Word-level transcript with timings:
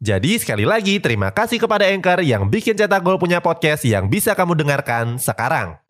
Jadi 0.00 0.40
sekali 0.40 0.64
lagi 0.64 0.96
terima 0.98 1.28
kasih 1.32 1.60
kepada 1.60 1.88
Anchor 1.88 2.24
yang 2.24 2.48
bikin 2.48 2.76
Cetak 2.76 3.04
Gol 3.04 3.20
punya 3.20 3.40
podcast 3.44 3.84
yang 3.84 4.08
bisa 4.08 4.32
kamu 4.32 4.56
dengarkan 4.56 5.20
sekarang. 5.20 5.80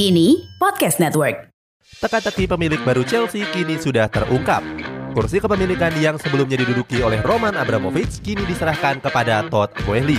Kini 0.00 0.48
Podcast 0.56 0.96
Network. 0.96 1.52
Teka-teki 2.00 2.48
pemilik 2.48 2.80
baru 2.80 3.04
Chelsea 3.04 3.44
kini 3.52 3.76
sudah 3.76 4.08
terungkap. 4.08 4.64
Kursi 5.12 5.42
kepemilikan 5.42 5.92
yang 6.00 6.16
sebelumnya 6.16 6.56
diduduki 6.56 7.04
oleh 7.04 7.20
Roman 7.20 7.52
Abramovich 7.52 8.22
kini 8.24 8.46
diserahkan 8.48 9.02
kepada 9.04 9.44
Todd 9.52 9.68
Boehly. 9.84 10.16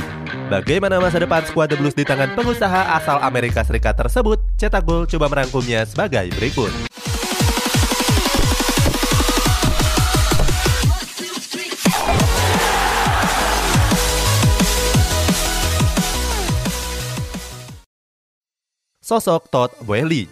Bagaimana 0.52 1.00
masa 1.00 1.18
depan 1.24 1.48
skuad 1.48 1.72
The 1.72 1.80
Blues 1.80 1.96
di 1.96 2.04
tangan 2.04 2.36
pengusaha 2.36 3.00
asal 3.00 3.24
Amerika 3.24 3.64
Serikat 3.64 3.96
tersebut? 3.96 4.51
Cetak 4.62 4.86
Gol 4.86 5.10
coba 5.10 5.26
merangkumnya 5.26 5.82
sebagai 5.90 6.30
berikut. 6.38 6.70
Sosok 19.02 19.50
Todd 19.50 19.74
Boehly 19.82 20.30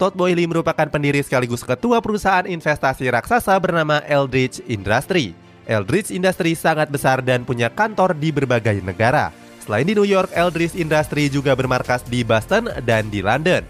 Todd 0.00 0.16
Boehly 0.16 0.48
merupakan 0.48 0.88
pendiri 0.88 1.20
sekaligus 1.20 1.60
ketua 1.60 2.00
perusahaan 2.00 2.48
investasi 2.48 3.12
raksasa 3.12 3.52
bernama 3.60 4.00
Eldridge 4.08 4.64
Industry. 4.64 5.36
Eldridge 5.68 6.08
Industry 6.08 6.56
sangat 6.56 6.88
besar 6.88 7.20
dan 7.20 7.44
punya 7.44 7.68
kantor 7.68 8.16
di 8.16 8.32
berbagai 8.32 8.80
negara. 8.80 9.43
Selain 9.64 9.88
di 9.88 9.96
New 9.96 10.04
York, 10.04 10.28
Eldridge 10.36 10.76
Industry 10.76 11.32
juga 11.32 11.56
bermarkas 11.56 12.04
di 12.04 12.20
Boston 12.20 12.68
dan 12.84 13.08
di 13.08 13.24
London. 13.24 13.64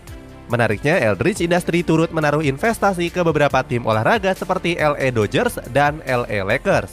Menariknya, 0.51 0.99
Eldridge 0.99 1.47
Industry 1.47 1.87
turut 1.87 2.11
menaruh 2.11 2.43
investasi 2.43 3.15
ke 3.15 3.23
beberapa 3.23 3.63
tim 3.63 3.87
olahraga 3.87 4.35
seperti 4.35 4.75
LA 4.75 5.15
Dodgers 5.15 5.57
dan 5.71 6.03
LA 6.03 6.43
Lakers. 6.43 6.91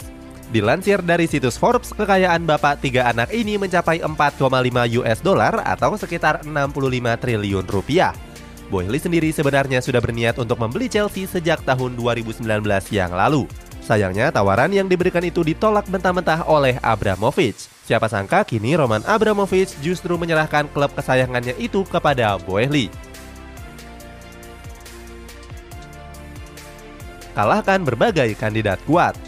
Dilansir 0.53 1.01
dari 1.01 1.25
situs 1.25 1.57
Forbes, 1.57 1.95
kekayaan 1.97 2.45
bapak 2.45 2.83
tiga 2.83 3.09
anak 3.09 3.33
ini 3.33 3.57
mencapai 3.57 4.05
4,5 4.05 4.99
US 5.01 5.19
dollar 5.23 5.63
atau 5.65 5.97
sekitar 5.97 6.45
65 6.45 7.23
triliun 7.23 7.65
rupiah. 7.65 8.13
Boehly 8.71 9.01
sendiri 9.01 9.33
sebenarnya 9.35 9.83
sudah 9.83 9.99
berniat 9.99 10.39
untuk 10.39 10.61
membeli 10.61 10.87
Chelsea 10.87 11.27
sejak 11.27 11.65
tahun 11.67 11.97
2019 11.99 12.43
yang 12.93 13.11
lalu. 13.11 13.49
Sayangnya 13.83 14.31
tawaran 14.31 14.71
yang 14.71 14.87
diberikan 14.87 15.23
itu 15.25 15.43
ditolak 15.43 15.89
mentah-mentah 15.91 16.47
oleh 16.47 16.79
Abramovich. 16.79 17.67
Siapa 17.91 18.07
sangka 18.07 18.47
kini 18.47 18.71
Roman 18.79 19.03
Abramovich 19.03 19.75
justru 19.83 20.15
menyerahkan 20.15 20.63
klub 20.71 20.95
kesayangannya 20.95 21.59
itu 21.59 21.83
kepada 21.83 22.39
Boehly. 22.39 22.87
Kalahkan 27.35 27.83
berbagai 27.83 28.31
kandidat 28.39 28.79
kuat. 28.87 29.19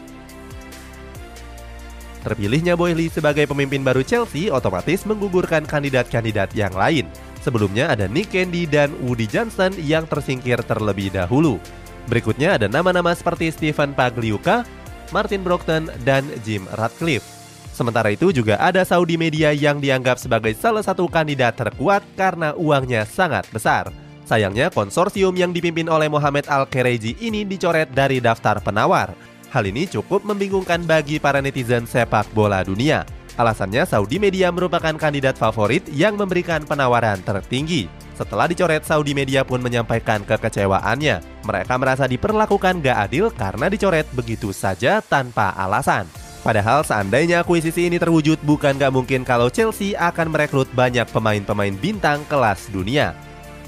Terpilihnya 2.23 2.79
Boehly 2.79 3.11
sebagai 3.11 3.51
pemimpin 3.51 3.83
baru 3.83 3.99
Chelsea 3.99 4.47
otomatis 4.47 5.03
menggugurkan 5.03 5.67
kandidat-kandidat 5.67 6.55
yang 6.55 6.71
lain. 6.71 7.03
Sebelumnya 7.43 7.91
ada 7.91 8.07
Nick 8.07 8.31
Candy 8.31 8.63
dan 8.63 8.95
Woody 9.03 9.27
Johnson 9.27 9.75
yang 9.75 10.07
tersingkir 10.07 10.63
terlebih 10.63 11.11
dahulu. 11.11 11.59
Berikutnya 12.07 12.55
ada 12.55 12.71
nama-nama 12.71 13.11
seperti 13.11 13.51
Stephen 13.51 13.91
Pagliuca, 13.91 14.63
Martin 15.11 15.43
Brockton, 15.43 15.91
dan 16.07 16.23
Jim 16.47 16.63
Ratcliffe. 16.79 17.42
Sementara 17.73 18.13
itu 18.13 18.29
juga 18.29 18.61
ada 18.61 18.85
Saudi 18.85 19.17
media 19.17 19.49
yang 19.49 19.81
dianggap 19.81 20.21
sebagai 20.21 20.53
salah 20.53 20.85
satu 20.85 21.09
kandidat 21.09 21.57
terkuat 21.57 22.05
karena 22.13 22.53
uangnya 22.53 23.01
sangat 23.09 23.49
besar. 23.49 23.89
Sayangnya 24.29 24.69
konsorsium 24.69 25.33
yang 25.33 25.51
dipimpin 25.51 25.89
oleh 25.89 26.07
Mohamed 26.07 26.47
Al-Kereji 26.47 27.17
ini 27.19 27.43
dicoret 27.43 27.89
dari 27.91 28.21
daftar 28.21 28.61
penawar. 28.61 29.17
Hal 29.49 29.65
ini 29.65 29.89
cukup 29.89 30.21
membingungkan 30.21 30.85
bagi 30.85 31.17
para 31.17 31.41
netizen 31.41 31.89
sepak 31.89 32.29
bola 32.31 32.61
dunia. 32.61 33.03
Alasannya 33.33 33.89
Saudi 33.89 34.21
Media 34.21 34.53
merupakan 34.53 34.93
kandidat 34.93 35.33
favorit 35.33 35.81
yang 35.89 36.13
memberikan 36.13 36.61
penawaran 36.61 37.17
tertinggi. 37.25 37.89
Setelah 38.13 38.45
dicoret, 38.45 38.85
Saudi 38.85 39.17
Media 39.17 39.41
pun 39.41 39.57
menyampaikan 39.57 40.21
kekecewaannya. 40.21 41.41
Mereka 41.41 41.73
merasa 41.81 42.05
diperlakukan 42.05 42.85
gak 42.85 42.97
adil 43.09 43.33
karena 43.33 43.65
dicoret 43.73 44.05
begitu 44.13 44.53
saja 44.53 45.01
tanpa 45.01 45.49
alasan. 45.57 46.05
Padahal 46.43 46.83
seandainya 46.83 47.39
akuisisi 47.39 47.87
ini 47.87 47.95
terwujud, 47.95 48.35
bukan 48.43 48.75
gak 48.75 48.91
mungkin 48.91 49.23
kalau 49.23 49.47
Chelsea 49.47 49.95
akan 49.95 50.27
merekrut 50.35 50.67
banyak 50.75 51.07
pemain-pemain 51.07 51.71
bintang 51.79 52.27
kelas 52.27 52.67
dunia. 52.67 53.15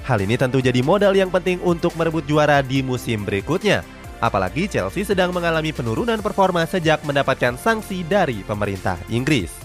Hal 0.03 0.19
ini 0.21 0.35
tentu 0.35 0.59
jadi 0.59 0.83
modal 0.83 1.15
yang 1.15 1.31
penting 1.31 1.57
untuk 1.63 1.95
merebut 1.95 2.27
juara 2.27 2.59
di 2.59 2.83
musim 2.83 3.23
berikutnya. 3.23 3.81
Apalagi 4.19 4.67
Chelsea 4.67 5.07
sedang 5.07 5.31
mengalami 5.31 5.71
penurunan 5.71 6.19
performa 6.19 6.67
sejak 6.67 7.01
mendapatkan 7.07 7.55
sanksi 7.55 8.03
dari 8.05 8.43
pemerintah 8.43 8.99
Inggris. 9.07 9.64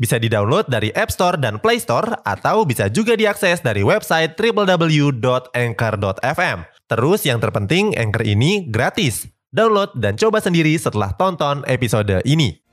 Bisa 0.00 0.16
di-download 0.16 0.72
dari 0.72 0.88
App 0.96 1.12
Store 1.12 1.36
dan 1.36 1.60
Play 1.60 1.76
Store 1.76 2.24
atau 2.24 2.64
bisa 2.64 2.88
juga 2.88 3.20
diakses 3.20 3.60
dari 3.60 3.84
website 3.84 4.32
www.anchor.fm. 4.32 6.58
Terus 6.88 7.20
yang 7.28 7.36
terpenting 7.36 7.92
Anchor 8.00 8.24
ini 8.24 8.64
gratis. 8.72 9.28
Download 9.52 9.92
dan 10.00 10.16
coba 10.16 10.40
sendiri 10.40 10.72
setelah 10.80 11.12
tonton 11.20 11.68
episode 11.68 12.24
ini. 12.24 12.64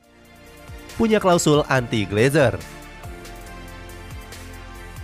Punya 0.95 1.19
klausul 1.19 1.67
anti 1.67 2.07
glazer. 2.07 2.55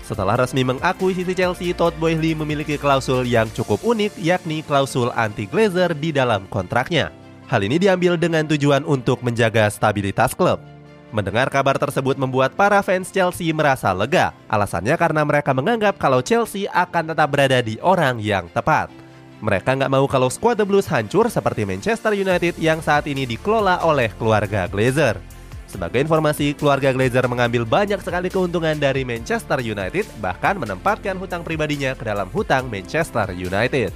Setelah 0.03 0.35
resmi 0.39 0.63
mengakuisisi 0.63 1.35
Chelsea, 1.35 1.75
Todd 1.75 1.91
Boehly 1.99 2.35
memiliki 2.39 2.79
klausul 2.79 3.27
yang 3.27 3.51
cukup 3.51 3.83
unik 3.83 4.15
yakni 4.19 4.63
klausul 4.63 5.11
anti-glazer 5.15 5.95
di 5.95 6.11
dalam 6.15 6.47
kontraknya. 6.51 7.11
Hal 7.47 7.63
ini 7.63 7.79
diambil 7.79 8.17
dengan 8.19 8.47
tujuan 8.47 8.83
untuk 8.87 9.23
menjaga 9.23 9.69
stabilitas 9.71 10.35
klub. 10.35 10.72
Mendengar 11.13 11.45
kabar 11.53 11.77
tersebut 11.77 12.17
membuat 12.17 12.57
para 12.57 12.81
fans 12.81 13.13
Chelsea 13.13 13.53
merasa 13.53 13.93
lega. 13.93 14.33
Alasannya 14.49 14.97
karena 14.97 15.21
mereka 15.21 15.53
menganggap 15.53 16.01
kalau 16.01 16.25
Chelsea 16.25 16.65
akan 16.65 17.13
tetap 17.13 17.29
berada 17.29 17.61
di 17.61 17.77
orang 17.85 18.17
yang 18.17 18.49
tepat. 18.49 18.89
Mereka 19.37 19.77
nggak 19.77 19.93
mau 19.93 20.09
kalau 20.09 20.25
skuad 20.33 20.57
The 20.57 20.65
Blues 20.65 20.89
hancur 20.89 21.29
seperti 21.29 21.69
Manchester 21.69 22.17
United 22.17 22.57
yang 22.57 22.81
saat 22.81 23.05
ini 23.05 23.29
dikelola 23.29 23.85
oleh 23.85 24.09
keluarga 24.17 24.65
Glazer. 24.65 25.21
Sebagai 25.69 26.01
informasi, 26.01 26.57
keluarga 26.57 26.89
Glazer 26.89 27.29
mengambil 27.29 27.61
banyak 27.61 28.01
sekali 28.01 28.33
keuntungan 28.33 28.73
dari 28.73 29.05
Manchester 29.05 29.61
United, 29.61 30.09
bahkan 30.17 30.57
menempatkan 30.57 31.13
hutang 31.21 31.45
pribadinya 31.45 31.93
ke 31.93 32.09
dalam 32.09 32.25
hutang 32.33 32.65
Manchester 32.73 33.37
United. 33.37 33.93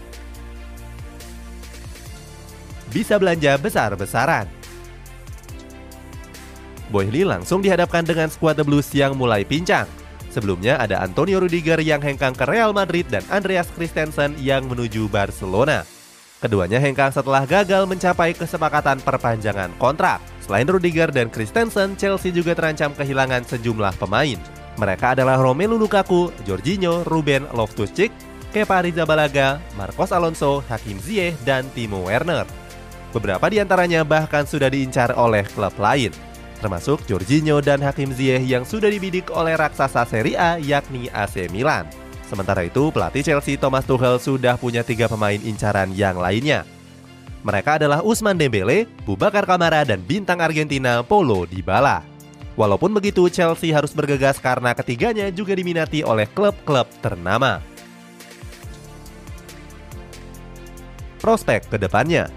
Bisa 2.94 3.18
belanja 3.18 3.58
besar-besaran. 3.58 4.57
Boehly 6.90 7.28
langsung 7.28 7.60
dihadapkan 7.60 8.08
dengan 8.08 8.32
skuad 8.32 8.60
The 8.60 8.66
Blues 8.66 8.92
yang 8.96 9.16
mulai 9.20 9.44
pincang. 9.44 9.88
Sebelumnya 10.32 10.78
ada 10.78 11.02
Antonio 11.02 11.42
Rudiger 11.42 11.80
yang 11.82 12.04
hengkang 12.04 12.36
ke 12.36 12.46
Real 12.46 12.76
Madrid 12.76 13.08
dan 13.10 13.24
Andreas 13.32 13.68
Christensen 13.74 14.36
yang 14.38 14.68
menuju 14.68 15.08
Barcelona. 15.10 15.88
Keduanya 16.38 16.78
hengkang 16.78 17.10
setelah 17.10 17.50
gagal 17.50 17.90
mencapai 17.90 18.38
kesepakatan 18.38 19.02
perpanjangan 19.02 19.74
kontrak. 19.82 20.22
Selain 20.46 20.70
Rudiger 20.70 21.10
dan 21.10 21.34
Christensen, 21.34 21.98
Chelsea 21.98 22.30
juga 22.30 22.54
terancam 22.54 22.94
kehilangan 22.94 23.42
sejumlah 23.50 23.98
pemain. 23.98 24.38
Mereka 24.78 25.18
adalah 25.18 25.42
Romelu 25.42 25.82
Lukaku, 25.82 26.30
Jorginho, 26.46 27.02
Ruben 27.10 27.50
Loftus-Cheek, 27.50 28.14
Kepa 28.54 28.86
Arrizabalaga, 28.86 29.58
Marcos 29.74 30.14
Alonso, 30.14 30.62
Hakim 30.70 31.02
Ziyech, 31.02 31.34
dan 31.42 31.66
Timo 31.74 32.06
Werner. 32.06 32.46
Beberapa 33.10 33.50
di 33.50 33.58
antaranya 33.58 34.06
bahkan 34.06 34.46
sudah 34.46 34.70
diincar 34.70 35.18
oleh 35.18 35.42
klub 35.50 35.74
lain, 35.82 36.14
termasuk 36.58 37.06
Jorginho 37.06 37.62
dan 37.62 37.80
Hakim 37.80 38.12
Ziyech 38.12 38.44
yang 38.44 38.66
sudah 38.66 38.90
dibidik 38.90 39.30
oleh 39.32 39.54
raksasa 39.56 40.04
Serie 40.10 40.36
A 40.36 40.58
yakni 40.58 41.08
AC 41.14 41.48
Milan. 41.54 41.86
Sementara 42.28 42.68
itu, 42.68 42.92
pelatih 42.92 43.24
Chelsea 43.24 43.56
Thomas 43.56 43.88
Tuchel 43.88 44.20
sudah 44.20 44.60
punya 44.60 44.84
tiga 44.84 45.08
pemain 45.08 45.40
incaran 45.40 45.96
yang 45.96 46.20
lainnya. 46.20 46.68
Mereka 47.48 47.80
adalah 47.80 48.04
Usman 48.04 48.36
Dembele, 48.36 48.84
Bubakar 49.08 49.48
Kamara, 49.48 49.88
dan 49.88 50.04
bintang 50.04 50.44
Argentina 50.44 51.00
Paulo 51.00 51.48
Dybala. 51.48 52.04
Walaupun 52.60 52.92
begitu, 52.92 53.32
Chelsea 53.32 53.72
harus 53.72 53.96
bergegas 53.96 54.42
karena 54.42 54.76
ketiganya 54.76 55.32
juga 55.32 55.56
diminati 55.56 56.04
oleh 56.04 56.28
klub-klub 56.28 56.90
ternama. 57.00 57.64
Prospek 61.24 61.72
ke 61.72 61.78
depannya 61.80 62.28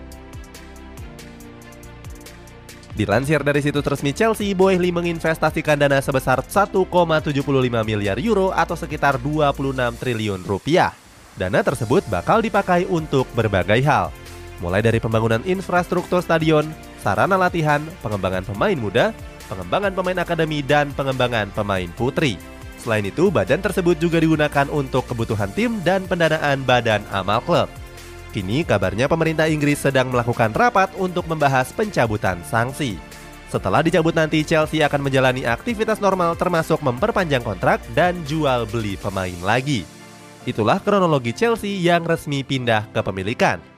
Dilansir 2.91 3.47
dari 3.47 3.63
situs 3.63 3.87
resmi 3.87 4.11
Chelsea, 4.11 4.51
Boehly 4.51 4.91
menginvestasikan 4.91 5.79
dana 5.79 6.03
sebesar 6.03 6.43
1,75 6.43 7.31
miliar 7.87 8.19
euro 8.19 8.51
atau 8.51 8.75
sekitar 8.75 9.15
26 9.23 9.95
triliun 10.03 10.43
rupiah. 10.43 10.91
Dana 11.39 11.63
tersebut 11.63 12.03
bakal 12.11 12.43
dipakai 12.43 12.91
untuk 12.91 13.31
berbagai 13.39 13.79
hal, 13.87 14.11
mulai 14.59 14.83
dari 14.83 14.99
pembangunan 14.99 15.41
infrastruktur 15.47 16.19
stadion, 16.19 16.67
sarana 16.99 17.39
latihan, 17.39 17.81
pengembangan 18.03 18.43
pemain 18.51 18.77
muda, 18.77 19.07
pengembangan 19.47 19.95
pemain 19.95 20.19
akademi, 20.21 20.59
dan 20.61 20.91
pengembangan 20.99 21.49
pemain 21.55 21.89
putri. 21.95 22.37
Selain 22.83 23.07
itu, 23.07 23.31
badan 23.31 23.63
tersebut 23.63 24.03
juga 24.03 24.19
digunakan 24.19 24.67
untuk 24.67 25.07
kebutuhan 25.07 25.53
tim 25.55 25.79
dan 25.87 26.05
pendanaan 26.11 26.67
badan 26.67 27.07
amal 27.15 27.39
klub. 27.47 27.71
Kini 28.31 28.63
kabarnya 28.63 29.11
pemerintah 29.11 29.51
Inggris 29.51 29.83
sedang 29.83 30.15
melakukan 30.15 30.55
rapat 30.55 30.95
untuk 30.95 31.27
membahas 31.27 31.75
pencabutan 31.75 32.39
sanksi. 32.47 32.95
Setelah 33.51 33.83
dicabut 33.83 34.15
nanti, 34.15 34.47
Chelsea 34.47 34.79
akan 34.87 35.11
menjalani 35.11 35.43
aktivitas 35.43 35.99
normal 35.99 36.39
termasuk 36.39 36.79
memperpanjang 36.79 37.43
kontrak 37.43 37.83
dan 37.99 38.15
jual 38.31 38.71
beli 38.71 38.95
pemain 38.95 39.35
lagi. 39.43 39.83
Itulah 40.47 40.79
kronologi 40.79 41.35
Chelsea 41.35 41.83
yang 41.83 42.07
resmi 42.07 42.47
pindah 42.47 42.87
ke 42.95 43.03
pemilikan. 43.03 43.70